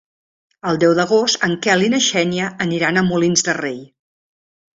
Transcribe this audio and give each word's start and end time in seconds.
El 0.69 0.77
deu 0.83 0.95
d'agost 0.99 1.45
en 1.47 1.53
Quel 1.65 1.83
i 1.89 1.91
na 1.95 1.99
Xènia 2.07 2.49
aniran 2.67 2.99
a 2.99 3.05
Molins 3.11 3.47
de 3.51 3.57
Rei. 3.61 3.79